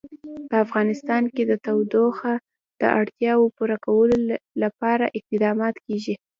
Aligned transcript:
په 0.49 0.55
افغانستان 0.65 1.23
کې 1.33 1.43
د 1.47 1.53
تودوخه 1.65 2.33
د 2.81 2.83
اړتیاوو 2.99 3.53
پوره 3.55 3.77
کولو 3.85 4.17
لپاره 4.63 5.05
اقدامات 5.19 5.75
کېږي. 5.85 6.15